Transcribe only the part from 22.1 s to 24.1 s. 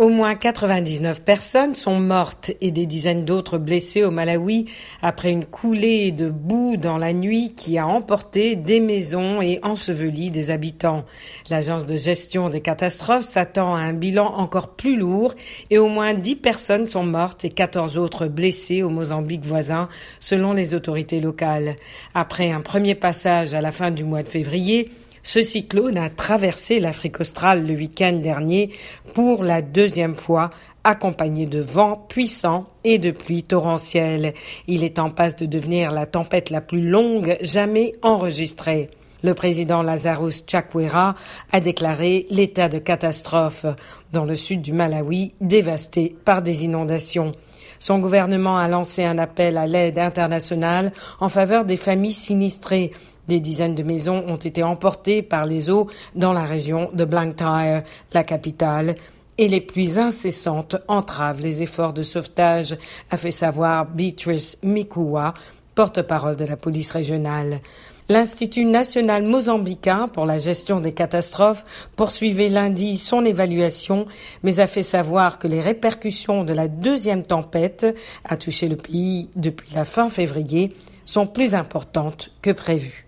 Après un premier passage à la fin du